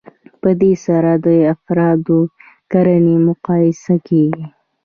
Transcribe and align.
په 0.41 0.49
دې 0.61 0.73
سره 0.85 1.11
د 1.25 1.27
افرادو 1.53 2.19
کړنې 2.71 3.15
مقایسه 3.27 3.95
کیږي. 4.07 4.45